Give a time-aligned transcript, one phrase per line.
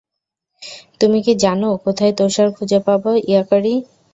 [1.01, 3.73] তুমি কি জানো, কোথায় তুষার খুঁজে পাব, ইয়াকারি?